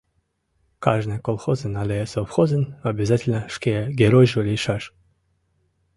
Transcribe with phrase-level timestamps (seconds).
[0.83, 4.83] Кажне колхозын але совхозын обязательно шке Геройжо лийшаш!